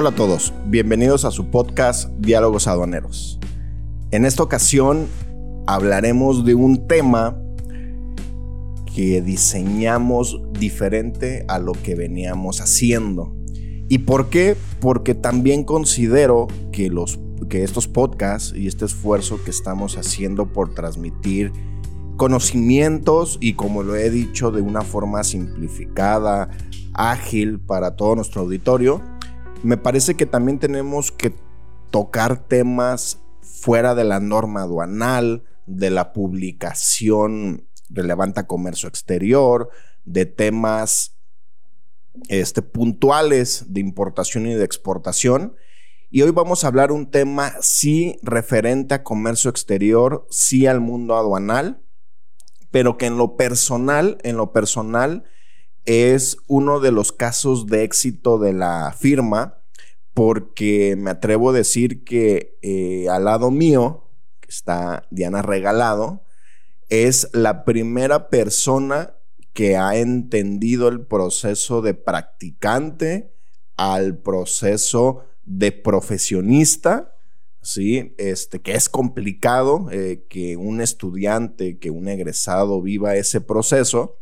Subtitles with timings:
[0.00, 3.38] Hola a todos, bienvenidos a su podcast Diálogos Aduaneros.
[4.10, 5.06] En esta ocasión
[5.66, 7.36] hablaremos de un tema
[8.94, 13.36] que diseñamos diferente a lo que veníamos haciendo.
[13.90, 14.56] ¿Y por qué?
[14.80, 17.20] Porque también considero que, los,
[17.50, 21.52] que estos podcasts y este esfuerzo que estamos haciendo por transmitir
[22.16, 26.48] conocimientos y como lo he dicho de una forma simplificada,
[26.94, 29.02] ágil para todo nuestro auditorio,
[29.62, 31.34] me parece que también tenemos que
[31.90, 39.68] tocar temas fuera de la norma aduanal, de la publicación relevante a comercio exterior,
[40.04, 41.16] de temas
[42.28, 45.56] este, puntuales de importación y de exportación.
[46.10, 51.16] Y hoy vamos a hablar un tema sí referente a comercio exterior, sí al mundo
[51.16, 51.82] aduanal,
[52.70, 55.24] pero que en lo personal, en lo personal,
[55.84, 59.60] es uno de los casos de éxito de la firma
[60.14, 66.24] porque me atrevo a decir que eh, al lado mío, que está Diana Regalado,
[66.88, 69.14] es la primera persona
[69.52, 73.32] que ha entendido el proceso de practicante
[73.76, 77.14] al proceso de profesionista,
[77.62, 78.14] ¿sí?
[78.18, 84.18] Este, que es complicado eh, que un estudiante, que un egresado viva ese proceso,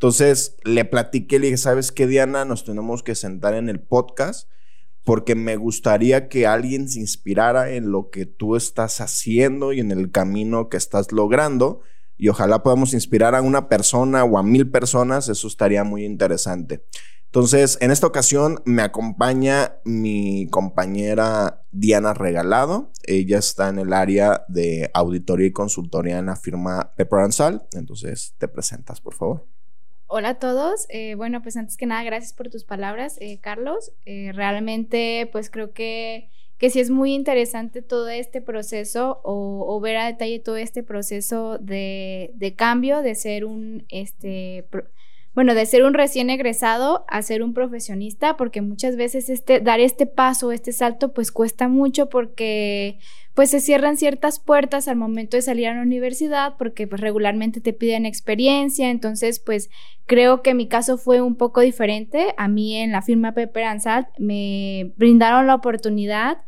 [0.00, 2.46] entonces le platiqué, le dije, ¿sabes qué, Diana?
[2.46, 4.48] Nos tenemos que sentar en el podcast
[5.04, 9.90] porque me gustaría que alguien se inspirara en lo que tú estás haciendo y en
[9.90, 11.82] el camino que estás logrando.
[12.16, 16.82] Y ojalá podamos inspirar a una persona o a mil personas, eso estaría muy interesante.
[17.26, 22.90] Entonces, en esta ocasión me acompaña mi compañera Diana Regalado.
[23.02, 27.64] Ella está en el área de auditoría y consultoría en la firma Pepper Salt.
[27.74, 29.59] Entonces, te presentas, por favor.
[30.12, 30.86] Hola a todos.
[30.88, 33.92] Eh, bueno, pues antes que nada, gracias por tus palabras, eh, Carlos.
[34.06, 39.98] Eh, realmente, pues creo que, que sí es muy interesante todo este proceso o, ver
[39.98, 44.64] a detalle todo este proceso de, de cambio, de ser un, este,
[45.32, 49.78] bueno, de ser un recién egresado a ser un profesionista, porque muchas veces este, dar
[49.78, 52.98] este paso, este salto, pues cuesta mucho porque
[53.40, 57.62] pues se cierran ciertas puertas al momento de salir a la universidad, porque pues regularmente
[57.62, 59.70] te piden experiencia, entonces pues
[60.04, 62.34] creo que mi caso fue un poco diferente.
[62.36, 66.42] A mí en la firma Pepper Salt me brindaron la oportunidad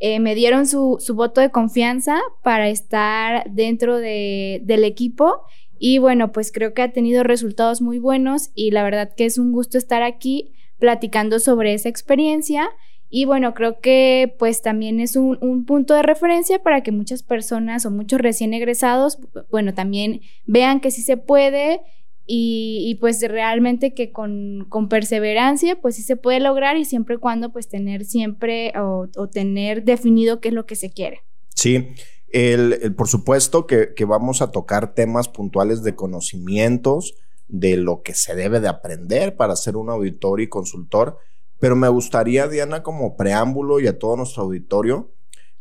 [0.00, 5.46] eh, me dieron su, su, voto de confianza para estar dentro de, del equipo
[5.78, 9.38] y bueno, pues creo que ha tenido resultados muy buenos y la verdad que es
[9.38, 12.68] un gusto estar aquí platicando sobre esa experiencia.
[13.10, 17.86] Y bueno, creo que pues también es un, punto de referencia para que muchas personas
[17.86, 19.18] o muchos recién egresados,
[19.50, 21.80] bueno, también vean que sí se puede
[22.26, 27.18] y, pues realmente que con, con, perseverancia pues sí se puede lograr y siempre y
[27.18, 31.20] cuando pues tener siempre o, o tener definido qué es lo que se quiere.
[31.54, 31.94] Sí,
[32.34, 37.14] el, por supuesto que, vamos a tocar temas puntuales de conocimientos,
[37.46, 41.18] de lo que se debe de aprender para ser un auditor y consultor,
[41.64, 45.14] pero me gustaría, Diana, como preámbulo y a todo nuestro auditorio,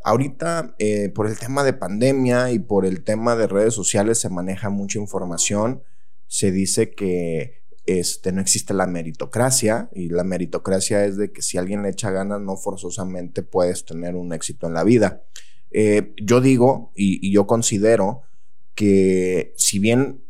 [0.04, 4.28] ahorita eh, por el tema de pandemia y por el tema de redes sociales se
[4.28, 5.82] maneja mucha información,
[6.28, 11.58] se dice que este, no existe la meritocracia y la meritocracia es de que si
[11.58, 15.24] alguien le echa ganas no forzosamente puedes tener un éxito en la vida.
[15.72, 18.24] Eh, yo digo y, yo considero
[18.76, 20.22] que si bien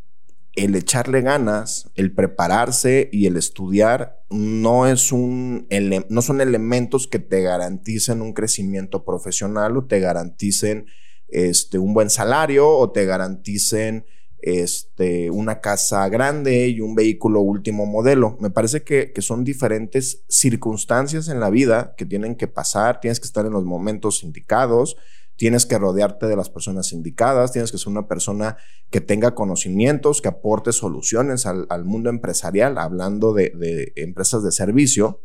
[0.56, 5.68] el echarle ganas, el prepararse y el estudiar no, es un
[6.10, 10.86] no son elementos que te garanticen un crecimiento profesional o te garanticen
[11.28, 14.06] este, un buen salario o te garanticen
[14.40, 18.38] este, una casa grande y un vehículo último modelo.
[18.40, 23.20] Me parece que, que, son diferentes circunstancias en la vida que tienen que pasar, tienes
[23.20, 24.98] que estar en los momentos indicados,
[25.44, 28.56] tienes que rodearte de las personas indicadas, tienes que ser una persona
[28.90, 35.22] que tenga conocimientos, que aporte soluciones al, mundo empresarial, hablando de, empresas de servicio,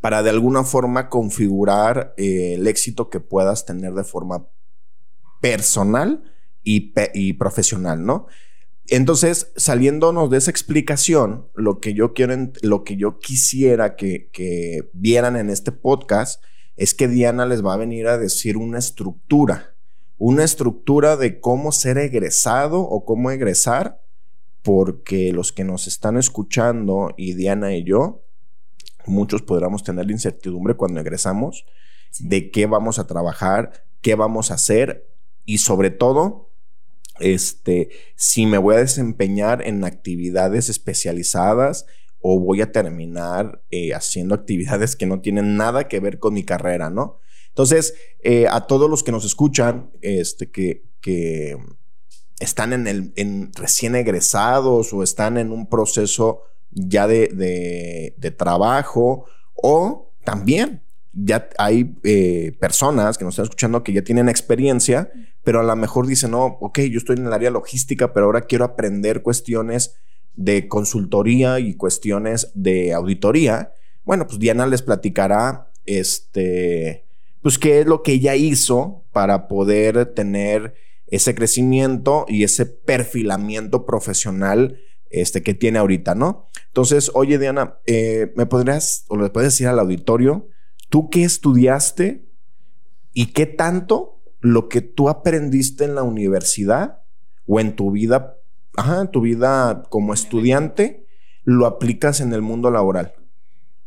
[0.00, 4.46] para de alguna forma configurar eh, el éxito que puedas tener de forma
[5.40, 6.22] personal
[6.62, 8.28] y, profesional, ¿no?
[8.86, 14.88] Entonces, saliéndonos de esa explicación, lo que yo quiero, lo que yo quisiera que, que
[14.92, 16.44] vieran en este podcast
[16.80, 19.74] es que Diana les va a venir a decir una estructura,
[20.16, 24.00] una estructura de cómo ser egresado o cómo egresar,
[24.62, 28.24] porque los que nos están escuchando y Diana y yo,
[29.04, 31.66] muchos podríamos tener la incertidumbre cuando egresamos
[32.18, 35.06] de qué vamos a trabajar, qué vamos a hacer
[35.44, 36.48] y sobre todo,
[37.18, 41.84] este, si me voy a desempeñar en actividades especializadas
[42.20, 46.44] o voy a terminar eh, haciendo actividades que no tienen nada que ver con mi
[46.44, 47.18] carrera, ¿no?
[47.48, 51.56] Entonces, eh, a todos los que nos escuchan, este, que, que
[52.38, 59.26] están en el, en recién egresados o están en un proceso ya de, de, trabajo
[59.54, 60.82] o también
[61.12, 65.10] ya hay eh, personas que nos están escuchando que ya tienen experiencia,
[65.42, 68.42] pero a lo mejor dicen, no, ok, yo estoy en el área logística, pero ahora
[68.42, 69.96] quiero aprender cuestiones
[70.34, 73.72] de consultoría y cuestiones de auditoría.
[74.04, 77.04] Bueno, pues Diana les platicará este,
[77.42, 80.74] pues qué es lo que ella hizo para poder tener
[81.06, 84.78] ese crecimiento y ese perfilamiento profesional
[85.10, 86.48] este, que tiene ahorita, ¿no?
[86.68, 90.48] Entonces, oye, Diana, eh, ¿me podrías o le puedes decir al auditorio,
[90.88, 92.28] tú qué estudiaste
[93.12, 97.02] y qué tanto lo que tú aprendiste en la universidad
[97.46, 98.36] o en tu vida,
[98.76, 101.06] ajá, en tu vida como estudiante,
[101.44, 103.14] lo aplicas en el mundo laboral?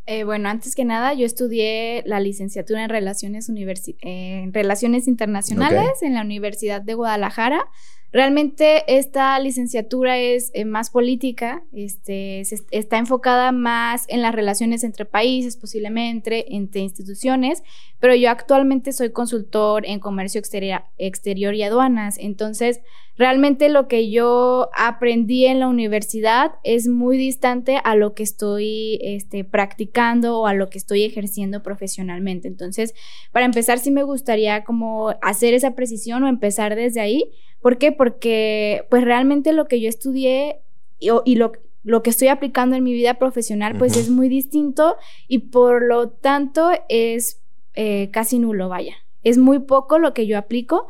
[0.05, 6.13] Eh, bueno, antes que nada, yo estudié la licenciatura en Relaciones, en Relaciones Internacionales en
[6.13, 7.65] la Universidad de Guadalajara.
[8.13, 15.05] Realmente esta licenciatura es eh, más política, este, está enfocada más en las relaciones entre
[15.05, 17.63] países, posiblemente entre instituciones,
[17.99, 22.81] pero yo actualmente soy consultor en comercio exterior, exterior y aduanas, entonces
[23.17, 28.99] realmente lo que yo aprendí en la universidad es muy distante a lo que estoy
[29.01, 32.47] este, practicando o a lo que estoy ejerciendo profesionalmente.
[32.47, 32.93] Entonces,
[33.31, 37.31] para empezar, sí me gustaría como hacer esa precisión o empezar desde ahí
[37.63, 37.93] ¿Por qué?
[37.93, 40.59] Porque pues realmente lo que yo estudié
[40.99, 41.51] y, lo,
[41.83, 44.95] lo, que estoy aplicando en mi vida profesional pues es muy distinto
[45.27, 47.41] y por lo tanto es
[47.75, 48.95] eh, casi nulo, vaya.
[49.23, 50.87] Es muy poco lo que yo aplico,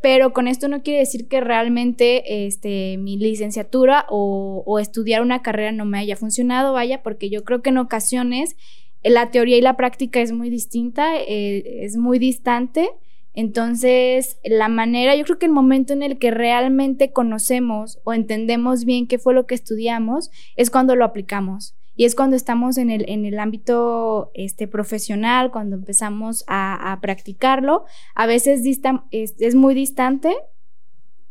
[0.00, 5.72] pero con esto no quiere decir que realmente este, mi licenciatura o, estudiar una carrera
[5.72, 8.56] no me haya funcionado, vaya, porque yo creo que en ocasiones
[9.02, 12.90] la teoría y la práctica es muy distinta, eh, es muy distante
[13.36, 18.86] entonces, la manera, yo creo que el momento en el que realmente conocemos o entendemos
[18.86, 21.74] bien qué fue lo que estudiamos es cuando lo aplicamos.
[21.96, 27.84] Y es cuando estamos en el, en el ámbito este, profesional, cuando empezamos a, practicarlo.
[28.14, 28.62] A veces
[29.10, 30.34] es, muy distante.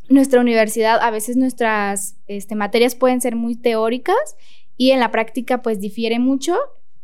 [0.07, 4.35] Nuestra universidad, a veces nuestras este, materias pueden ser muy teóricas
[4.77, 6.55] y en la práctica pues difiere mucho.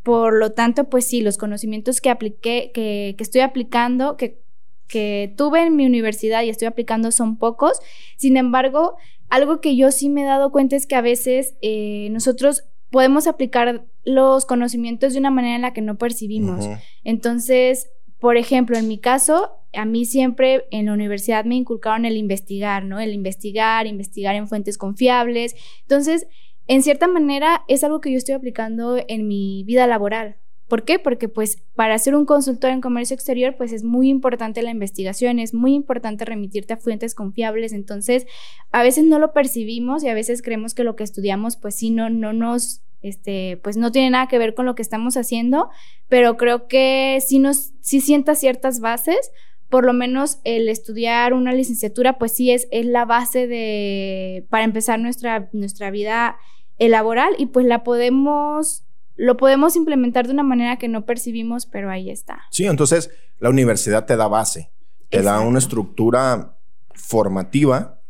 [0.04, 4.42] Por lo tanto, pues sí, los conocimientos que apliqué, que, que estoy aplicando, que
[4.92, 7.80] que tuve en mi universidad y estoy aplicando son pocos.
[8.18, 8.98] Sin embargo,
[9.30, 13.26] algo que yo sí me he dado cuenta es que a veces eh, nosotros podemos
[13.26, 16.68] aplicar los conocimientos de una manera en la que no percibimos.
[17.04, 17.90] Entonces,
[18.20, 22.84] por ejemplo, en mi caso, a mí siempre en la universidad me inculcaron el investigar,
[22.84, 23.00] ¿no?
[23.00, 25.56] El investigar, investigar en fuentes confiables.
[25.84, 26.28] Entonces,
[26.68, 30.36] en cierta manera, es algo que yo estoy aplicando en mi vida laboral.
[30.72, 31.00] ¿Por qué?
[31.00, 35.38] Porque pues para ser un consultor en comercio exterior pues es muy importante la investigación,
[35.38, 38.26] es muy importante remitirte a fuentes confiables, entonces
[38.72, 41.90] a veces no lo percibimos y a veces creemos que lo que estudiamos pues sí
[41.90, 45.68] no, no nos este, pues no tiene nada que ver con lo que estamos haciendo,
[46.08, 49.34] pero creo que sí nos, sí sienta ciertas bases,
[49.68, 54.64] por lo menos el estudiar una licenciatura, pues sí es, es la base de, para
[54.64, 56.38] empezar nuestra, nuestra vida
[56.80, 58.86] laboral y pues la podemos
[59.22, 62.42] lo podemos implementar de una manera que no percibimos, pero ahí está.
[62.50, 64.72] Sí, entonces la universidad te da base,
[65.10, 66.58] te da una estructura
[66.96, 68.02] formativa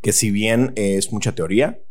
[0.00, 1.82] que si bien es mucha teoría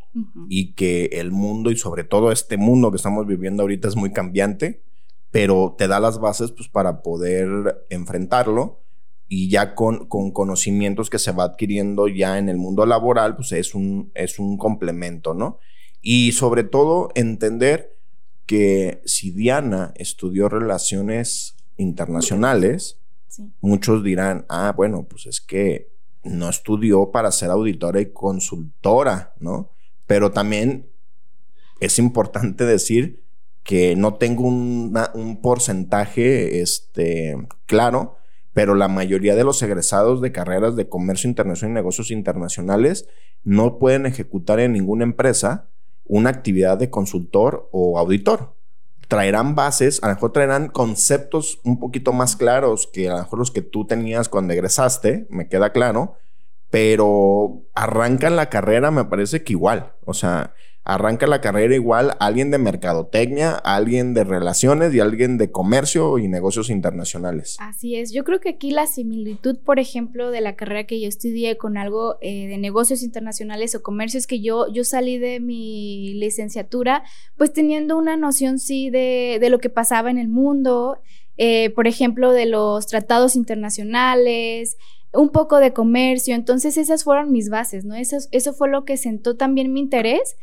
[0.50, 4.12] y que el mundo y sobre todo este mundo que estamos viviendo ahorita es muy
[4.12, 4.82] cambiante,
[5.29, 8.82] pero te da las bases pues para poder enfrentarlo
[9.27, 13.51] y ya con, con conocimientos que se va adquiriendo ya en el mundo laboral, pues
[13.51, 15.60] es un, es un complemento, ¿no?
[16.01, 17.95] Y sobre todo entender
[18.46, 23.00] que si Diana estudió relaciones internacionales,
[23.62, 25.92] muchos dirán, ah, bueno, pues es que
[26.24, 29.72] no estudió para ser auditora y consultora, ¿no?
[30.08, 30.90] Pero también
[31.80, 33.24] es importante decir
[33.64, 37.36] que no tengo un porcentaje este,
[37.66, 38.18] claro,
[38.54, 43.08] pero la mayoría de los egresados de carreras de comercio internacional y negocios internacionales
[43.44, 45.68] no pueden ejecutar en ninguna empresa
[46.05, 48.55] una actividad de consultor o auditor.
[49.07, 53.39] Traerán bases, a lo mejor traerán conceptos un poquito más claros que a lo mejor
[53.39, 56.17] los que tú tenías cuando egresaste, me queda claro,
[56.69, 59.93] pero arrancan la carrera, me parece que igual.
[60.05, 60.53] O sea,
[60.86, 66.27] arranca la carrera igual alguien de mercadotecnia, alguien de relaciones y alguien de comercio y
[66.27, 67.57] negocios internacionales.
[67.60, 71.07] Así es, yo creo que aquí la similitud, por ejemplo, de la carrera que yo
[71.07, 75.39] estudié con algo eh, de negocios internacionales o comercio es que yo, yo salí de
[75.39, 77.03] mi licenciatura
[77.36, 81.00] pues teniendo una noción sí de, de lo que pasaba en el mundo,
[81.38, 84.77] eh, por ejemplo, de los tratados internacionales,
[85.15, 87.95] un poco de comercio, entonces esas fueron mis bases, ¿no?
[87.95, 90.36] Eso, eso fue lo que sentó también mi interés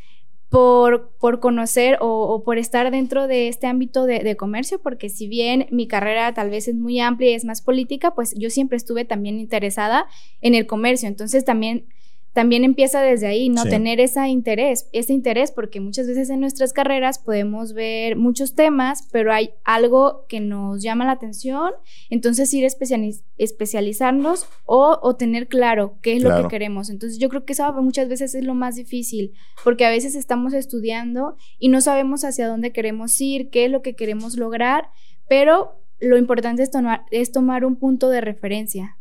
[0.49, 5.27] por, por conocer o, por estar dentro de este ámbito de, de, comercio, porque si
[5.27, 8.77] bien mi carrera tal vez es muy amplia y es más política, pues yo siempre
[8.77, 10.07] estuve también interesada
[10.43, 11.09] en el comercio.
[11.09, 11.87] Entonces también
[12.33, 13.65] también empieza desde ahí, ¿no?
[13.65, 19.09] Tener ese interés, ese interés, porque muchas veces en nuestras carreras podemos ver muchos temas,
[19.13, 21.73] pero hay algo que nos llama la atención,
[22.09, 26.89] entonces ir especializarnos o, tener claro qué es lo que queremos.
[26.89, 30.55] Entonces yo creo que eso muchas veces es lo más difícil, porque a veces estamos
[30.55, 34.89] estudiando y no sabemos hacia dónde queremos ir, qué es lo que queremos lograr,
[35.29, 36.71] pero lo importante es
[37.11, 38.97] es tomar un punto de referencia.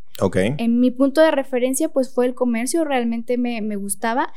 [0.58, 4.32] En mi punto de referencia, pues fue el comercio, realmente me, gustaba.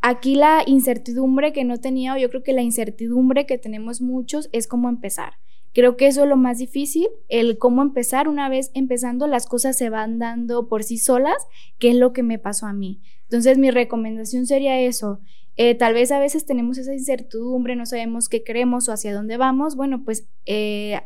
[0.00, 4.48] Aquí la incertidumbre que no tenía, o yo creo que la incertidumbre que tenemos muchos,
[4.52, 5.34] es cómo empezar.
[5.72, 8.28] Creo que eso es lo más difícil, el cómo empezar.
[8.28, 11.36] Una vez empezando, las cosas se van dando por sí solas,
[11.78, 13.00] que es lo que me pasó a mí.
[13.24, 15.20] Entonces, mi recomendación sería eso.
[15.56, 19.36] Eh, tal vez a veces tenemos esa incertidumbre, no sabemos qué queremos o hacia dónde
[19.36, 19.76] vamos.
[19.76, 21.00] Bueno, pues eh,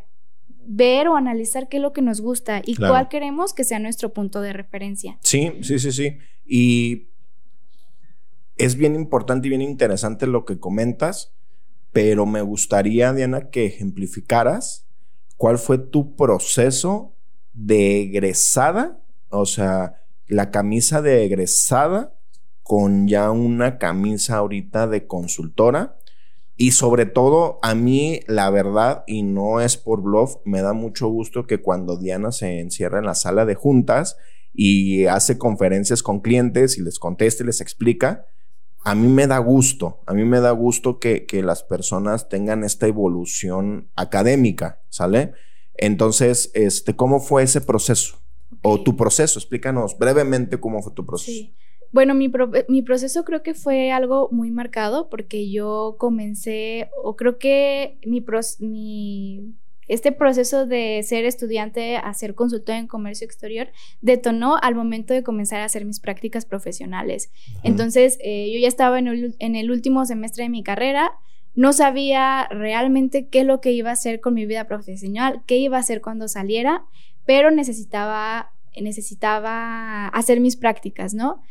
[0.71, 4.13] ver o analizar qué es lo que nos gusta y cuál queremos que sea nuestro
[4.13, 5.17] punto de referencia.
[5.23, 6.17] Sí, sí, sí, sí.
[6.45, 7.09] Y
[8.55, 11.33] es bien importante y bien interesante lo que comentas,
[11.91, 14.85] pero me gustaría, Diana, que ejemplificaras
[15.37, 17.15] cuál fue tu proceso
[17.53, 22.13] de egresada, o sea, la camisa de egresada
[22.61, 25.97] con ya una camisa ahorita de consultora
[26.61, 31.07] y sobre todo, a mí, la verdad, y no es por bluff, me da mucho
[31.07, 34.17] gusto que cuando Diana se encierra en la sala de juntas
[34.53, 38.25] y hace conferencias con clientes y les contesta y les explica,
[38.83, 42.65] a mí me da gusto, a mí me da gusto que, que las personas tengan
[42.65, 45.31] esta evolución académica, ¿sale?
[45.75, 48.17] Entonces, este, ¿cómo fue ese proceso?
[48.63, 51.31] O tu proceso, explícanos brevemente cómo fue tu proceso.
[51.31, 51.55] Sí.
[51.91, 52.31] Bueno, mi,
[52.67, 58.23] mi, proceso creo que fue algo muy marcado porque yo comencé, o creo que mi,
[58.59, 59.55] mi
[59.89, 63.69] este proceso de ser estudiante a ser consultor en comercio exterior
[64.01, 67.31] detonó al momento de comenzar a hacer mis prácticas profesionales.
[67.63, 71.11] Entonces, eh, yo ya estaba en el, en el, último semestre de mi carrera,
[71.55, 75.57] no sabía realmente qué es lo que iba a hacer con mi vida profesional, qué
[75.57, 76.85] iba a hacer cuando saliera,
[77.25, 81.41] pero necesitaba, necesitaba hacer mis prácticas, ¿no?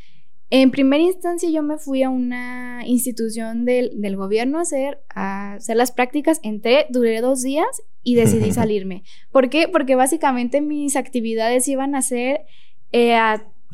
[0.50, 5.76] En primera instancia yo me fui a una institución del, gobierno a hacer, a hacer
[5.76, 9.02] las prácticas, entré, duré dos días y decidí salirme.
[9.31, 9.69] ¿Por qué?
[9.69, 12.47] Porque básicamente mis actividades iban a ser
[12.93, 13.14] eh,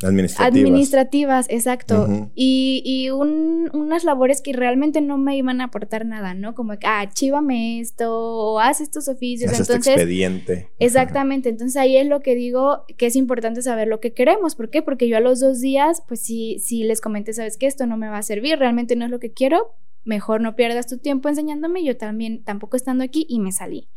[0.03, 0.49] Administrativas.
[0.49, 2.31] Administrativas, exacto.
[2.35, 6.55] Y, unas labores que realmente no me iban a aportar nada, ¿no?
[6.55, 9.53] Como ah, chívame esto, o haz estos oficios.
[9.53, 10.71] Haz este entonces, expediente.
[10.79, 11.49] Exactamente.
[11.49, 14.57] Entonces ahí es lo que digo que es importante saber lo que queremos.
[14.57, 14.83] ¿Por qué?
[14.83, 17.97] Porque yo a los dos días, pues sí, sí les comenté, sabes que esto no
[17.97, 19.75] me va a servir, realmente no es lo que quiero,
[20.05, 23.89] mejor no pierdas tu tiempo enseñándome, yo también tampoco estando aquí y me salí.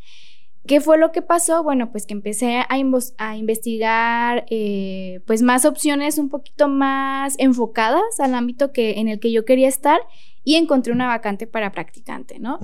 [0.68, 1.62] ¿Qué fue lo que pasó?
[1.62, 8.20] Bueno, pues que empecé a, a investigar eh, pues más opciones un poquito más enfocadas
[8.20, 9.98] al ámbito que, en el que yo quería estar
[10.44, 12.58] y encontré una vacante para practicante, ¿no?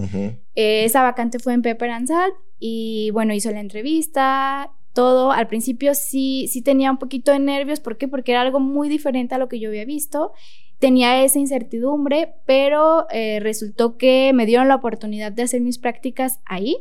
[0.55, 5.33] Eh, esa vacante fue en Pepper and Salt y bueno, hizo la entrevista, todo.
[5.33, 8.07] Al principio sí, sí tenía un poquito de nervios, ¿por qué?
[8.07, 10.33] Porque era algo muy diferente a lo que yo había visto
[10.79, 16.41] tenía esa incertidumbre, pero eh, resultó que me dieron la oportunidad de hacer mis prácticas
[16.45, 16.77] ahí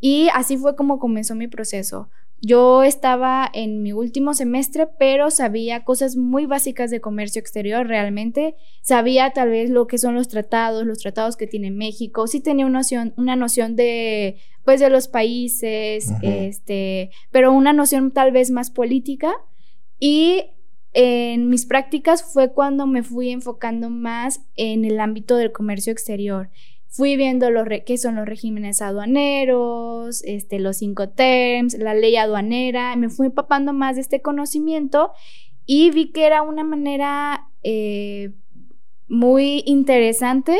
[0.00, 2.10] y así fue como comenzó mi proceso.
[2.40, 8.54] Yo estaba en mi último semestre, pero sabía cosas muy básicas de comercio exterior realmente.
[8.80, 12.28] Sabía tal vez lo que son los tratados, los tratados que tiene México.
[12.28, 18.12] Sí tenía una noción, una noción de, pues, de los países, este, pero una noción
[18.12, 19.34] tal vez más política.
[19.98, 20.52] Y
[20.92, 26.50] en mis prácticas fue cuando me fui enfocando más en el ámbito del comercio exterior
[26.88, 32.96] fui viendo los qué son los regímenes aduaneros, este, los cinco terms, la ley aduanera,
[32.96, 35.12] me fui empapando más de este conocimiento
[35.66, 38.32] y vi que era una manera eh,
[39.06, 40.58] muy interesante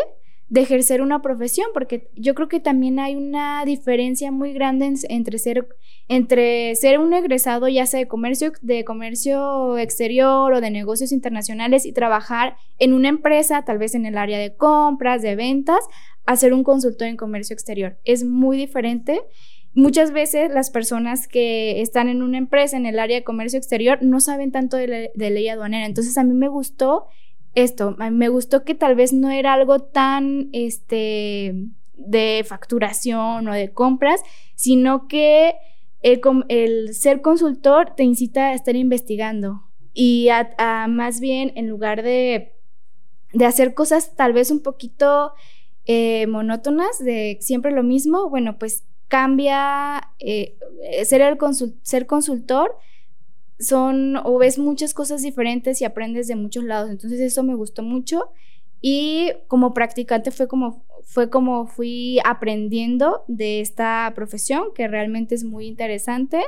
[0.48, 5.38] de ejercer una profesión, porque yo creo que también hay una diferencia muy grande entre
[5.38, 5.68] ser,
[6.08, 11.84] entre ser un egresado ya sea de comercio, de comercio exterior o de negocios internacionales
[11.84, 15.80] y trabajar en una empresa, tal vez en el área de compras, de ventas,
[16.28, 17.96] a ser un consultor en comercio exterior.
[18.04, 19.22] Es muy diferente.
[19.72, 23.98] Muchas veces las personas que están en una empresa en el área de comercio exterior
[24.02, 25.86] no saben tanto de, de ley aduanera.
[25.86, 27.06] Entonces a mí me gustó
[27.54, 31.54] esto, me gustó que tal vez no era algo tan, este,
[31.94, 34.20] de facturación o de compras,
[34.54, 35.54] sino que
[36.02, 39.62] el, ser consultor te incita a estar investigando
[39.94, 42.52] y a, más bien en lugar de,
[43.32, 45.32] de, hacer cosas tal vez un poquito
[45.88, 50.54] eh, monótonas, de siempre lo mismo, bueno, pues cambia eh,
[51.04, 51.38] ser, el
[51.82, 52.76] ser consultor
[53.58, 56.90] son o ves muchas cosas diferentes y aprendes de muchos lados.
[56.90, 58.30] Entonces eso me gustó mucho
[58.82, 65.42] y como practicante fue como fue como fui aprendiendo de esta profesión que realmente es
[65.42, 66.42] muy interesante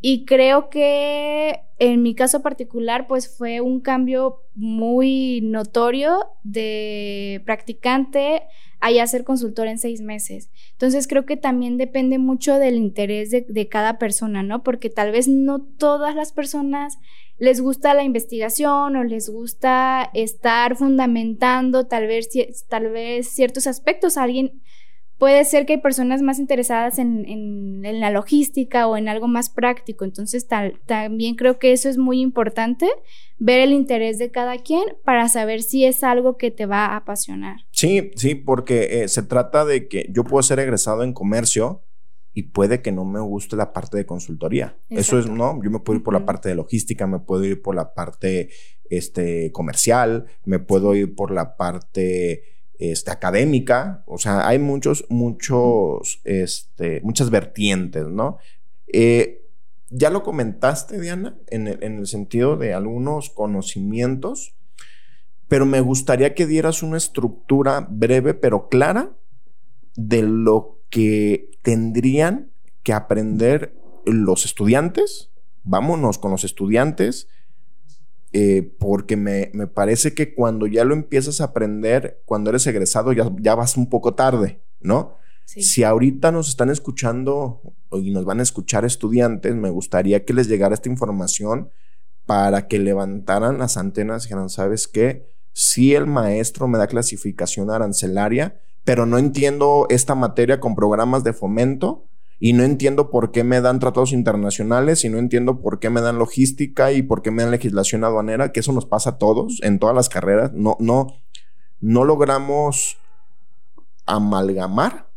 [0.00, 8.42] y creo que en mi caso particular pues fue un cambio muy notorio de practicante
[8.80, 10.50] a ser consultor en seis meses.
[10.72, 14.62] Entonces creo que también depende mucho del interés de, cada persona, ¿no?
[14.62, 16.98] Porque tal vez no todas las personas
[17.38, 22.28] les gusta la investigación o les gusta estar fundamentando tal vez,
[22.68, 24.16] tal vez ciertos aspectos.
[24.16, 24.62] Alguien
[25.20, 30.06] puede ser que hay personas más interesadas en, la logística o en algo más práctico.
[30.06, 30.48] Entonces,
[30.86, 32.88] también creo que eso es muy importante,
[33.38, 36.96] ver el interés de cada quien para saber si es algo que te va a
[36.96, 37.58] apasionar.
[37.70, 41.82] Sí, sí, porque eh, se trata de que yo puedo ser egresado en comercio
[42.32, 44.78] y puede que no me guste la parte de consultoría.
[44.88, 45.62] Eso es, ¿no?
[45.62, 48.48] Yo me puedo ir por la parte de logística, me puedo ir por la parte
[48.88, 56.22] este, comercial, me puedo ir por la parte este, académica, o sea, hay muchos, muchos,
[56.24, 58.38] este, muchas vertientes, ¿no?
[58.90, 59.42] Eh,
[59.90, 64.54] ya lo comentaste, Diana, en el, sentido de algunos conocimientos,
[65.46, 69.10] pero me gustaría que dieras una estructura breve pero clara
[69.94, 72.50] de lo que tendrían
[72.82, 75.30] que aprender los estudiantes.
[75.64, 77.28] Vámonos con los estudiantes
[78.32, 83.30] eh, porque me, parece que cuando ya lo empiezas a aprender, cuando eres egresado, ya,
[83.40, 85.16] ya vas un poco tarde, ¿no?
[85.46, 87.60] Si ahorita nos están escuchando
[87.90, 91.70] y nos van a escuchar estudiantes, me gustaría que les llegara esta información
[92.24, 95.28] para que levantaran las antenas y dijeran, ¿sabes qué?
[95.52, 101.32] Si el maestro me da clasificación arancelaria, pero no entiendo esta materia con programas de
[101.32, 102.06] fomento,
[102.42, 106.00] y no entiendo por qué me dan tratados internacionales y no entiendo por qué me
[106.00, 109.60] dan logística y por qué me dan legislación aduanera, que eso nos pasa a todos
[109.62, 110.50] en todas las carreras.
[110.54, 111.08] No, no,
[111.80, 112.96] no logramos
[114.06, 115.10] amalgamar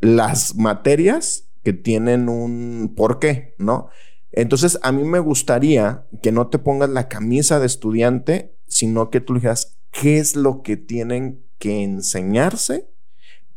[0.00, 3.88] las materias que tienen un porqué, ¿no?
[4.32, 9.20] Entonces, a mí me gustaría que no te pongas la camisa de estudiante, sino que
[9.20, 12.90] tú digas qué es lo que tienen que enseñarse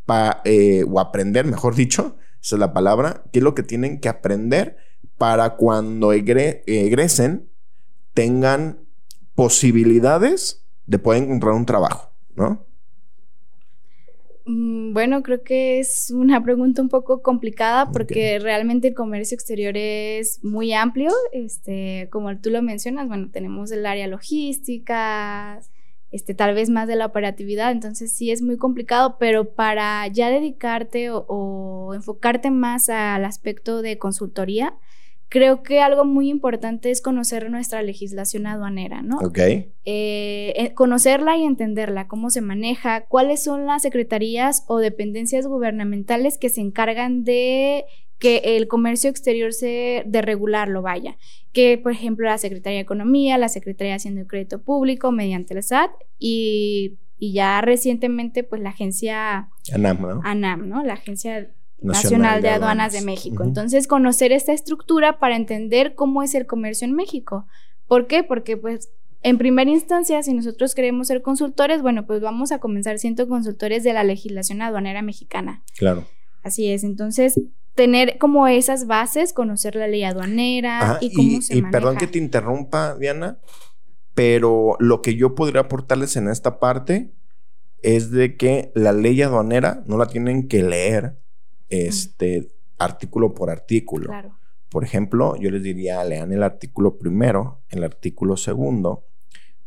[0.06, 4.00] para, eh, o aprender, mejor dicho, esa es la palabra, qué es lo que tienen
[4.00, 4.78] que aprender
[5.18, 7.50] para cuando egresen
[8.14, 8.80] tengan
[9.36, 12.66] posibilidades de poder encontrar un trabajo, ¿no?
[14.46, 19.78] Mm, bueno, creo que es una pregunta un poco complicada porque realmente el comercio exterior
[19.78, 21.12] es muy amplio.
[21.32, 25.62] Este, como tú lo mencionas, bueno, tenemos el área logística,
[26.12, 30.30] este, tal vez más de la operatividad, entonces sí es muy complicado, pero para ya
[30.30, 34.76] dedicarte o, enfocarte más al aspecto de consultoría,
[35.28, 39.18] creo que algo muy importante es conocer nuestra legislación aduanera, ¿no?
[39.20, 39.38] Ok.
[39.38, 46.38] Eh, eh, conocerla y entenderla, cómo se maneja, cuáles son las secretarías o dependencias gubernamentales
[46.40, 47.86] que se encargan de
[48.20, 51.18] que el comercio exterior se de regularlo vaya,
[51.54, 55.54] que por ejemplo la Secretaría de Economía, la Secretaría de Hacienda y Crédito Público mediante
[55.54, 60.22] el SAT y, ya recientemente pues la agencia ANAM, ¿no?
[60.24, 60.84] ANAM, ¿no?
[60.84, 61.52] La Agencia
[61.82, 63.44] Nacional, de, Aduanas, de México.
[63.44, 67.46] Entonces, conocer esta estructura para entender cómo es el comercio en México.
[67.88, 68.24] ¿Por qué?
[68.24, 68.90] Porque pues
[69.22, 73.84] en primera instancia, si nosotros queremos ser consultores, bueno, pues vamos a comenzar siendo consultores
[73.84, 75.62] de la legislación aduanera mexicana.
[75.78, 76.06] Claro.
[76.42, 76.86] Así es.
[76.86, 77.40] Entonces,
[77.76, 82.18] tener como esas bases, conocer la ley aduanera y cómo se y perdón que te
[82.18, 83.40] interrumpa, Diana,
[84.14, 87.12] pero lo que yo podría aportarles en esta parte
[87.82, 91.18] es de que la ley aduanera no la tienen que leer
[91.70, 94.08] este artículo por artículo.
[94.08, 94.38] Claro.
[94.70, 99.09] Por ejemplo, yo les diría, lean el artículo primero, el artículo segundo,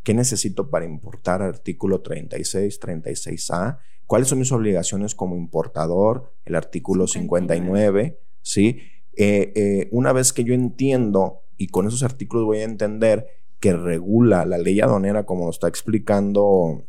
[0.02, 3.78] ¿Qué necesito para importar artículo 36, 36A?
[4.06, 6.32] ¿Cuáles son mis obligaciones como importador?
[6.44, 8.80] El artículo 59, ¿sí?
[9.16, 13.28] Eh, eh, una vez que yo entiendo y con esos artículos voy a entender
[13.60, 16.84] que regula la ley aduanera, como lo está explicando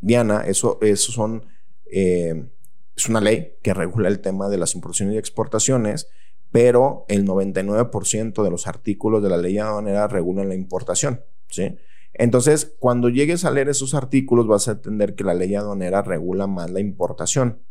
[0.00, 1.46] Diana, eso, eso son,
[1.90, 2.44] eh,
[2.94, 6.08] es una ley que regula el tema de las importaciones y exportaciones,
[6.50, 11.76] pero el 99% de los artículos de la ley aduanera regulan la importación, ¿sí?
[12.14, 16.46] Entonces, cuando llegues a leer esos artículos, vas a entender que la ley aduanera regula
[16.46, 17.62] más la importación.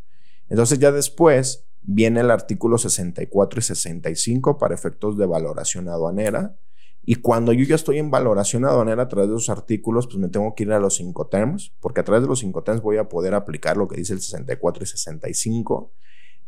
[0.50, 6.56] Entonces, ya después viene el artículo 64 y 65 para efectos de valoración aduanera.
[7.04, 10.28] Y cuando yo ya estoy en valoración aduanera a través de esos artículos, pues me
[10.28, 12.97] tengo que ir a los cinco terms, porque a través de los cinco terms voy
[12.97, 15.93] a poder aplicar lo que dice el 64 y 65.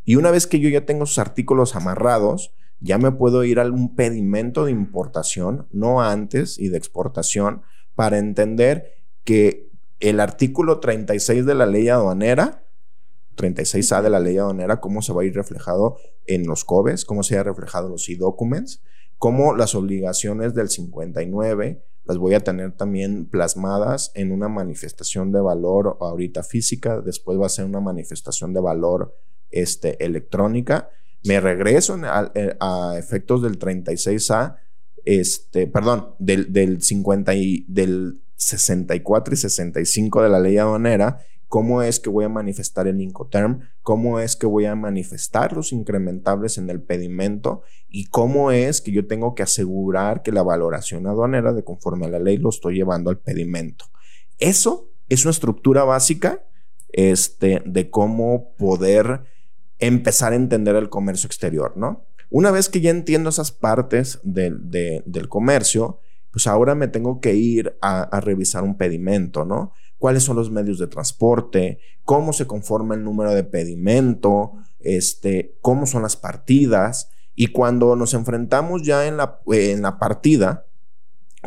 [0.04, 3.66] Y una vez que yo ya tengo esos artículos amarrados, ya me puedo ir a
[3.66, 7.62] un pedimento de importación, no antes, y de exportación,
[7.96, 12.64] para entender que el artículo 36 de la ley aduanera
[13.40, 17.24] 36A de la ley aduanera, cómo se va a ir reflejado en los COBES, cómo
[17.24, 18.84] se va a reflejado en los e-documents,
[19.18, 25.42] cómo las obligaciones del 59 las voy a tener también plasmadas en una manifestación de
[25.42, 29.16] valor ahorita física, después va a ser una manifestación de valor
[29.52, 30.90] este, electrónica.
[31.24, 31.98] Me regreso
[32.36, 34.58] eh, a, efectos del 36A,
[35.06, 41.82] este, perdón, del, del 50 y del 64 y 65 de la ley aduanera cómo
[41.82, 46.60] es que voy a manifestar el Incoterm, cómo es que voy a manifestar los incrementables
[46.60, 51.52] en el pedimento y cómo es que yo tengo que asegurar que la valoración aduanera
[51.52, 53.86] de conforme a la ley lo estoy llevando al pedimento.
[54.38, 56.46] Eso es una estructura básica
[56.90, 59.24] este, de cómo poder
[59.80, 62.06] empezar a entender el comercio exterior, ¿no?
[62.30, 66.00] Una vez que ya entiendo esas partes del comercio,
[66.32, 69.74] pues ahora me tengo que ir a, a revisar un pedimento, ¿no?
[70.00, 75.86] cuáles son los medios de transporte, cómo se conforma el número de pedimento, este, cómo
[75.86, 77.12] son las partidas.
[77.36, 80.66] Y cuando nos enfrentamos ya en la, en la partida,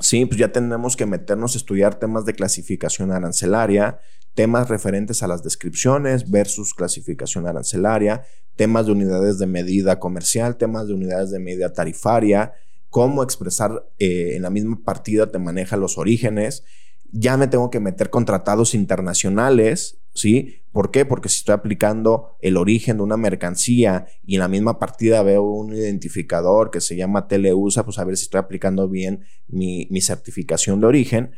[0.01, 4.01] sí, pues ya tenemos que meternos a estudiar temas de clasificación arancelaria,
[4.35, 8.25] temas referentes a las descripciones versus clasificación arancelaria,
[8.57, 12.53] temas de unidades de medida comercial, temas de unidades de medida tarifaria,
[12.89, 16.65] cómo expresar eh, en la misma partida te maneja los orígenes.
[17.11, 20.63] Ya me tengo que meter con tratados internacionales, ¿sí?
[20.73, 21.05] ¿Por qué?
[21.05, 25.43] Porque si estoy aplicando el origen de una mercancía y en la misma partida veo
[25.43, 30.81] un identificador que se llama Teleusa, pues a ver si estoy aplicando bien mi, certificación
[30.81, 31.33] de origen.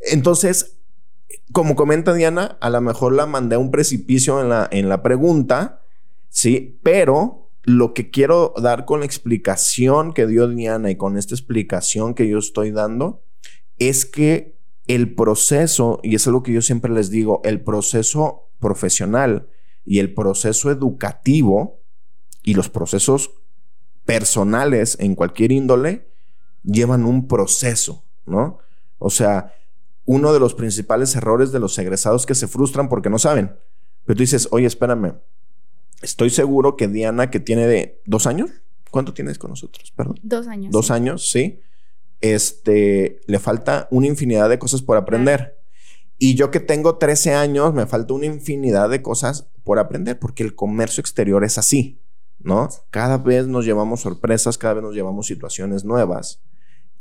[0.00, 0.78] Entonces,
[1.52, 5.02] como comenta Diana, a lo mejor la mandé a un precipicio en la, en la
[5.02, 5.82] pregunta,
[6.28, 6.80] ¿sí?
[6.82, 12.14] Pero lo que quiero dar con la explicación que dio Diana y con esta explicación
[12.14, 13.22] que yo estoy dando
[13.78, 14.51] es que
[14.86, 19.48] el proceso, y eso es lo que yo siempre les digo, el proceso profesional
[19.84, 21.80] y el proceso educativo
[22.42, 23.30] y los procesos
[24.04, 26.08] personales en cualquier índole
[26.64, 28.58] llevan un proceso, ¿no?
[28.98, 29.54] O sea,
[30.04, 33.56] uno de los principales errores de los egresados que se frustran porque no saben.
[34.04, 35.14] Pero tú dices, oye, espérame,
[36.02, 38.50] estoy seguro que Diana, que tiene de dos años,
[38.90, 39.92] ¿cuánto tienes con nosotros?
[39.92, 40.18] Perdón.
[40.22, 40.72] Dos años.
[40.72, 41.60] Dos años, sí
[42.22, 45.58] este, le falta una infinidad de cosas por aprender.
[46.18, 50.44] Y yo que tengo 13 años, me falta una infinidad de cosas por aprender, porque
[50.44, 52.00] el comercio exterior es así,
[52.38, 52.68] ¿no?
[52.90, 56.40] Cada vez nos llevamos sorpresas, cada vez nos llevamos situaciones nuevas.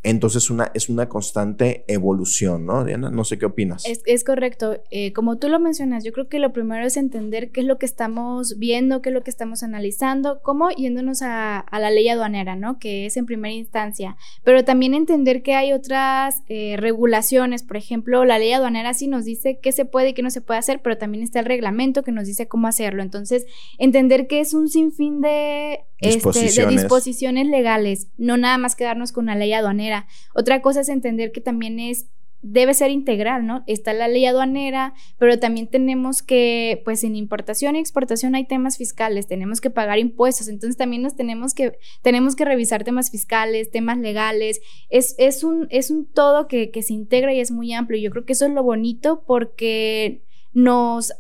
[0.03, 3.11] Entonces una, es una constante evolución, ¿no, Diana?
[3.11, 3.85] No sé qué opinas.
[3.85, 4.81] Es, correcto.
[4.89, 7.77] Eh, como tú lo mencionas, yo creo que lo primero es entender qué es lo
[7.77, 12.55] que estamos viendo, qué es lo que estamos analizando, cómo yéndonos a, la ley aduanera,
[12.55, 12.79] ¿no?
[12.79, 14.17] Que es en primera instancia.
[14.43, 17.61] Pero también entender que hay otras eh, regulaciones.
[17.61, 20.41] Por ejemplo, la ley aduanera sí nos dice qué se puede y qué no se
[20.41, 23.03] puede hacer, pero también está el reglamento que nos dice cómo hacerlo.
[23.03, 23.45] Entonces,
[23.77, 29.27] entender que es un sinfín de, este, de disposiciones legales, no nada más quedarnos con
[29.27, 29.90] la ley aduanera
[30.33, 32.07] otra cosa es entender que también es
[32.41, 33.63] debe ser integral, ¿no?
[33.67, 38.77] Está la ley aduanera, pero también tenemos que, pues en importación y exportación hay temas
[38.77, 43.69] fiscales, tenemos que pagar impuestos, entonces también nos tenemos que, tenemos que revisar temas fiscales,
[43.69, 47.73] temas legales, es, es, un, es un todo que, que se integra y es muy
[47.73, 48.01] amplio.
[48.01, 50.23] Yo creo que eso es lo bonito porque
[50.53, 51.13] nos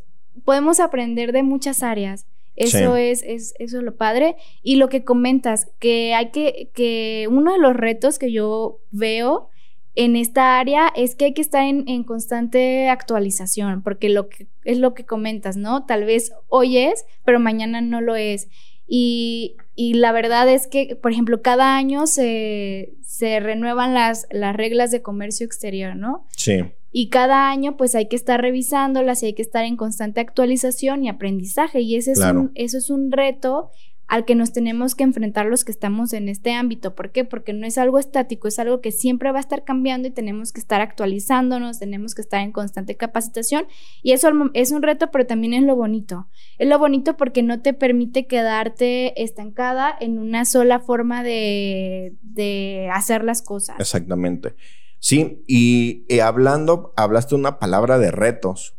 [0.43, 2.25] podemos aprender de muchas áreas.
[2.55, 4.35] Eso es, es, eso es lo padre.
[4.61, 9.49] Y lo que comentas, que hay que, que uno de los retos que yo veo
[9.95, 14.47] en esta área es que hay que estar en, en, constante actualización, porque lo que
[14.63, 15.85] es lo que comentas, ¿no?
[15.85, 18.47] Tal vez hoy es, pero mañana no lo es.
[18.93, 24.91] Y, la verdad es que, por ejemplo, cada año se, se renuevan las, las reglas
[24.91, 26.27] de comercio exterior, ¿no?
[26.35, 26.65] Sí.
[26.91, 31.05] Y cada año pues hay que estar revisándolas y hay que estar en constante actualización
[31.05, 31.79] y aprendizaje.
[31.79, 33.71] Y ese es un, eso es un reto
[34.11, 36.95] al que nos tenemos que enfrentar los que estamos en este ámbito.
[36.95, 37.23] ¿Por qué?
[37.23, 40.51] Porque no es algo estático, es algo que siempre va a estar cambiando y tenemos
[40.51, 43.67] que estar actualizándonos, tenemos que estar en constante capacitación.
[44.03, 46.27] Y eso es un reto, pero también es lo bonito.
[46.57, 52.89] Es lo bonito porque no te permite quedarte estancada en una sola forma de, de
[52.91, 53.77] hacer las cosas.
[53.79, 54.55] Exactamente.
[54.99, 58.75] Sí, y eh, hablando, hablaste una palabra de retos.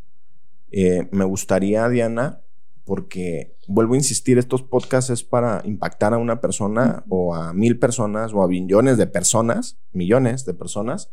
[0.72, 2.42] Eh, me gustaría, Diana,
[2.84, 7.78] porque vuelvo a insistir, estos podcasts es para impactar a una persona o a mil
[7.78, 11.10] personas o a millones de personas, millones de personas.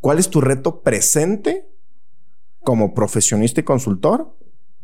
[0.00, 1.68] ¿Cuál es tu reto presente
[2.62, 4.36] como profesionista y consultor?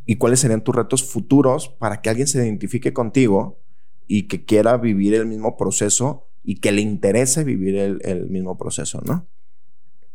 [0.05, 3.61] ¿Y cuáles serían tus retos futuros para que alguien se identifique contigo
[4.07, 8.57] y que quiera vivir el mismo proceso y que le interese vivir el, el mismo
[8.57, 9.27] proceso, ¿no?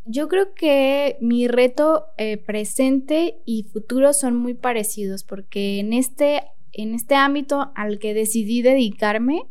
[0.05, 6.41] Yo creo que mi reto eh, presente y futuro son muy parecidos porque en este,
[6.73, 9.43] en este ámbito al que decidí dedicarme,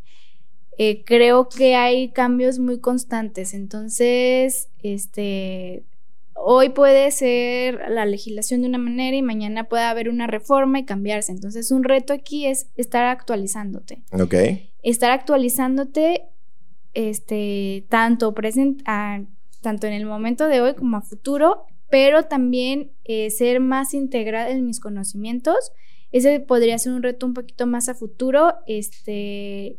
[0.79, 3.53] eh, creo que hay cambios muy constantes.
[3.53, 5.85] Entonces, este,
[6.35, 10.85] hoy puede ser la legislación de una manera y mañana puede haber una reforma y
[10.85, 11.33] cambiarse.
[11.33, 14.03] Entonces, un reto aquí es estar actualizándote.
[14.13, 14.35] Ok.
[14.83, 16.23] Estar actualizándote,
[16.95, 18.83] este, tanto presente
[19.61, 24.51] tanto en el momento de hoy como a futuro, pero también eh, ser más integral
[24.51, 25.73] en mis conocimientos.
[26.13, 29.79] Ese podría ser un reto un poquito más a futuro, este,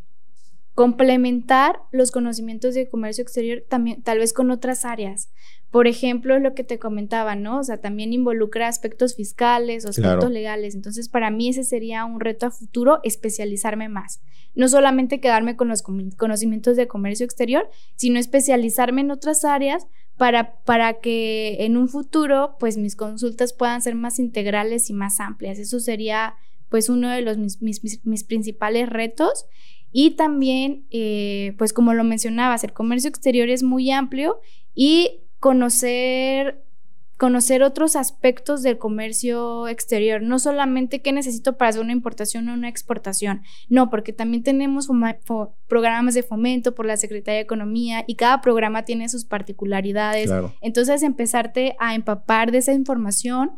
[0.73, 5.29] complementar los conocimientos de comercio exterior también, tal vez con otras áreas.
[5.69, 7.59] Por ejemplo, lo que te comentaba, ¿no?
[7.59, 10.75] O sea, también involucra aspectos fiscales o aspectos legales.
[10.75, 14.21] Entonces, para mí ese sería un reto a futuro, especializarme más.
[14.53, 19.87] No solamente quedarme con los conocimientos de comercio exterior, sino especializarme en otras áreas
[20.21, 25.19] para, para que en un futuro, pues mis consultas puedan ser más integrales y más
[25.19, 25.57] amplias.
[25.57, 26.35] Eso sería,
[26.69, 27.59] pues, uno de los, mis,
[28.05, 29.47] mis, principales retos.
[29.91, 34.39] Y también, eh, pues como lo mencionabas, el comercio exterior es muy amplio
[34.75, 36.65] y conocer
[37.21, 42.53] conocer otros aspectos del comercio exterior, no solamente qué necesito para hacer una importación o
[42.55, 44.89] una exportación, no, porque también tenemos
[45.67, 50.31] programas de fomento por la Secretaría de Economía y cada programa tiene sus particularidades.
[50.61, 53.51] Entonces, empezarte a empapar de esa información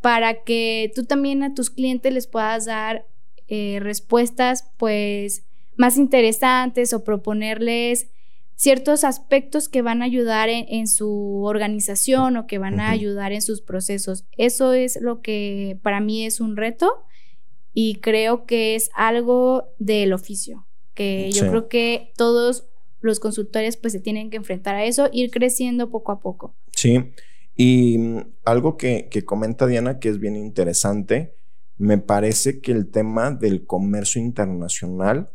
[0.00, 3.04] para que tú también a tus clientes les puedas dar
[3.48, 5.42] eh, respuestas pues
[5.76, 8.10] más interesantes o proponerles
[8.58, 13.40] ciertos aspectos que van a ayudar en, su organización o que van a ayudar en
[13.40, 14.24] sus procesos.
[14.36, 17.04] Eso es lo que para mí es un reto
[17.72, 22.68] y creo que es algo del oficio, que yo creo que todos
[23.00, 26.56] los consultores pues se tienen que enfrentar a eso, ir creciendo poco a poco.
[26.74, 27.12] Sí,
[27.54, 31.32] y mm, algo que, que comenta Diana que es bien interesante,
[31.76, 35.30] me parece que el tema del comercio internacional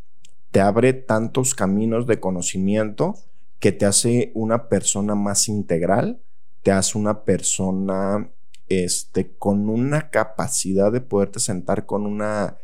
[0.53, 3.15] te abre tantos caminos de conocimiento
[3.59, 6.21] que te hace una persona más integral,
[6.61, 8.29] te hace una persona
[8.69, 12.57] este, con una capacidad de poderte sentar con una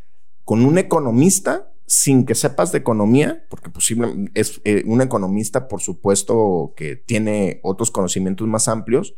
[0.46, 5.82] con un economista sin que sepas de economía, porque posiblemente es eh, un economista, por
[5.82, 9.16] supuesto, que tiene otros conocimientos más amplios,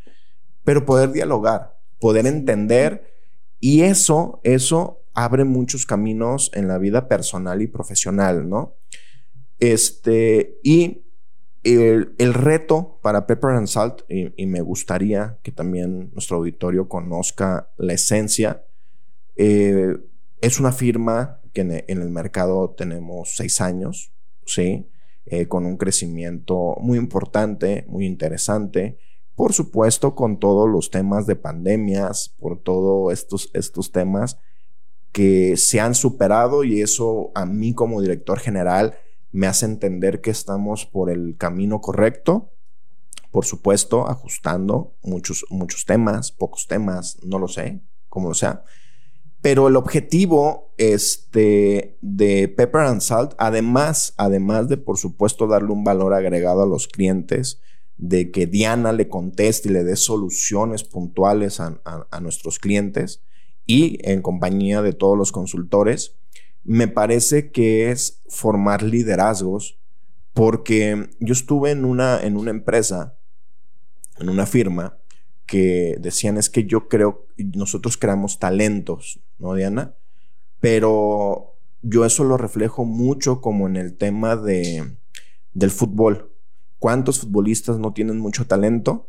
[0.64, 3.18] pero poder dialogar, poder entender,
[3.60, 8.76] y eso, eso abre muchos caminos en la vida personal y profesional, ¿no?
[9.60, 11.04] Este, y
[11.64, 17.94] el, reto para Pepper and Salt, y, me gustaría que también nuestro auditorio conozca la
[17.94, 18.64] esencia,
[19.36, 19.98] eh,
[20.40, 24.12] es una firma que en, el mercado tenemos seis años,
[24.46, 24.88] ¿sí?
[25.28, 28.98] Eh, con un crecimiento muy importante, muy interesante.
[29.36, 34.40] Por supuesto, con todos los temas de pandemias, por todos estos, estos temas
[35.12, 38.96] que se han superado y eso a mí como director general
[39.32, 42.52] me hace entender que estamos por el camino correcto.
[43.32, 48.64] Por supuesto, ajustando muchos, muchos temas, pocos temas, no lo sé, como sea.
[49.42, 55.84] Pero el objetivo este, de Pepper and Salt, además, además de, por supuesto, darle un
[55.84, 57.60] valor agregado a los clientes,
[57.98, 63.24] de que Diana le conteste y le dé soluciones puntuales a nuestros clientes,
[63.72, 66.18] y en compañía de todos los consultores,
[66.66, 69.80] me parece que es formar liderazgos
[70.34, 73.16] porque yo estuve en una, en una empresa,
[74.20, 74.98] en una firma,
[75.46, 79.94] que decían es que yo creo, nosotros creamos talentos, ¿no, Diana?
[80.60, 84.98] Pero yo eso lo reflejo mucho como en el tema de,
[85.54, 86.34] del fútbol.
[86.78, 89.08] ¿Cuántos futbolistas no tienen mucho talento,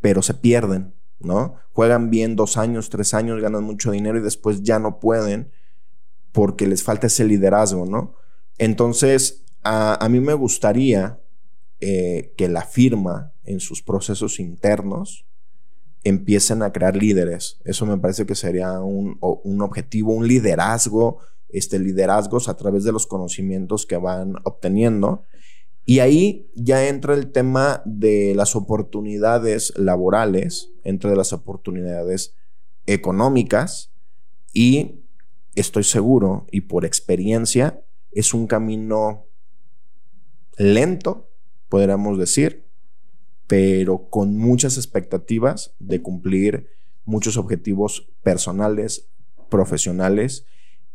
[0.00, 1.56] pero se pierden, ¿no?
[1.72, 5.50] Juegan bien dos años, tres años, ganan mucho dinero y después ya no pueden
[6.32, 8.14] porque les falta ese liderazgo, ¿no?
[8.58, 11.20] Entonces, a, mí me gustaría
[11.80, 15.26] eh, que la firma en sus procesos internos
[16.02, 17.60] empiecen a crear líderes.
[17.64, 21.20] Eso me parece que sería un, un objetivo, un liderazgo
[21.54, 25.24] este, liderazgos a través de los conocimientos que van obteniendo.
[25.86, 32.34] Y ahí ya entra el tema de las oportunidades laborales, entre las oportunidades
[32.86, 33.92] económicas
[34.52, 35.00] y
[35.54, 39.26] estoy seguro y por experiencia es un camino
[40.56, 41.30] lento,
[41.68, 42.66] podríamos decir,
[43.46, 46.68] pero con muchas expectativas de cumplir
[47.04, 49.08] muchos objetivos personales,
[49.50, 50.46] profesionales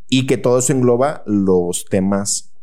[0.08, 2.54] y que todo eso engloba los temas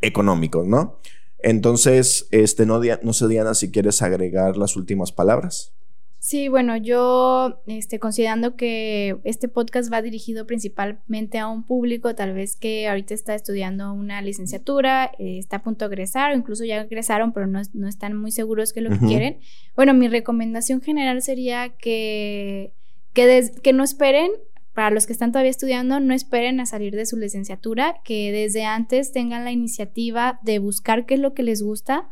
[0.00, 1.00] económicos, ¿no?
[1.42, 5.72] Entonces, este, no, no sé, Diana, si quieres agregar las últimas palabras.
[6.20, 12.34] Sí, bueno, yo este, considerando que este podcast va dirigido principalmente a un público, tal
[12.34, 16.66] vez que ahorita está estudiando una licenciatura, eh, está a punto de egresar o incluso
[16.66, 19.40] ya egresaron, pero no, no están muy seguros que lo que quieren.
[19.74, 22.74] Bueno, mi recomendación general sería que,
[23.14, 24.30] que, que no esperen
[24.74, 28.64] para los que están todavía estudiando, no esperen a salir de su licenciatura, que desde
[28.64, 32.08] antes tengan la iniciativa de buscar qué es lo que les gusta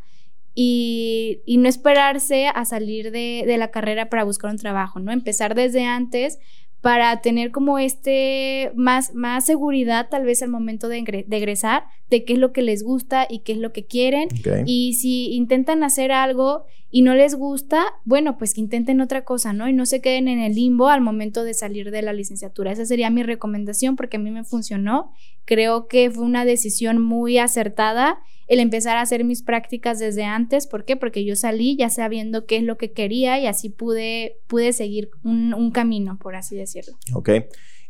[0.55, 5.13] y, no esperarse a salir de, de, la carrera para buscar un trabajo, ¿no?
[5.13, 6.39] Empezar desde antes
[6.81, 12.35] para tener como este más, más seguridad tal vez al momento de, egresar de qué
[12.35, 14.29] es lo que les gusta y qué es lo que quieren.
[14.65, 19.53] Y si intentan hacer algo y no les gusta, bueno, pues que intenten otra cosa,
[19.53, 19.69] ¿no?
[19.69, 22.73] Y no se queden en el limbo al momento de salir de la licenciatura.
[22.73, 25.13] Esa sería mi recomendación porque a mí me funcionó.
[25.45, 30.67] Creo que fue una decisión muy acertada el empezar a hacer mis prácticas desde antes.
[30.67, 30.97] ¿Por qué?
[30.97, 35.11] Porque yo salí ya sabiendo qué es lo que quería y así pude, pude seguir
[35.25, 36.97] un, camino, por así decirlo.
[37.13, 37.31] Ok.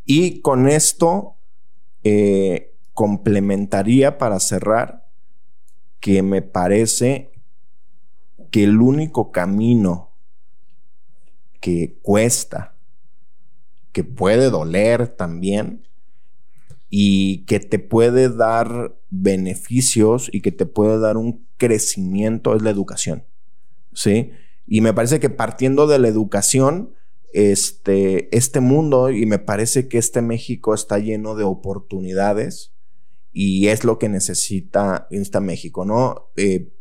[0.04, 1.37] Y con esto
[2.02, 5.06] eh, complementaría para cerrar
[6.00, 7.30] que me parece
[8.50, 10.11] que el único camino
[11.61, 12.74] que cuesta,
[13.92, 15.88] que puede doler también,
[16.90, 22.70] y que te puede dar beneficios y que te puede dar un crecimiento es la
[22.70, 23.24] educación.
[23.92, 24.30] ¿Sí?
[24.66, 26.94] Y me parece que partiendo de la educación,
[27.32, 32.72] este, este mundo y me parece que este México está lleno de oportunidades
[33.32, 36.30] y es lo que necesita, esta México, ¿no?
[36.37, 36.72] Eh,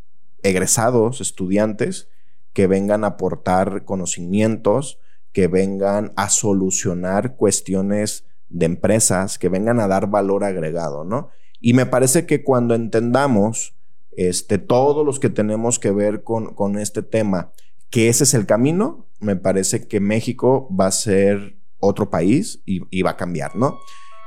[0.44, 2.10] egresados, estudiantes
[2.54, 5.00] que vengan a aportar conocimientos,
[5.32, 11.30] que vengan a solucionar cuestiones de empresas que vengan a dar valor agregado, ¿no?
[11.60, 13.76] Y me parece que cuando entendamos,
[14.16, 17.52] este, todos los que tenemos que ver con, con este tema,
[17.90, 23.02] que ese es el camino, me parece que México va a ser otro país y,
[23.02, 23.80] va a cambiar, ¿no?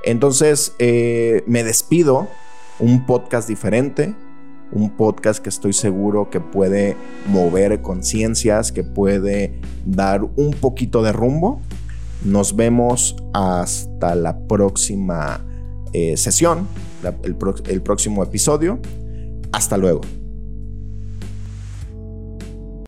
[0.04, 2.28] Entonces, eh, me despido,
[2.78, 4.14] un podcast diferente,
[4.72, 11.12] un podcast que estoy seguro que puede mover conciencias, que puede dar un poquito de
[11.12, 11.60] rumbo
[12.24, 15.40] nos vemos hasta la próxima
[15.92, 16.68] eh, sesión,
[17.64, 18.78] el próximo episodio.
[19.52, 20.19] Hasta luego.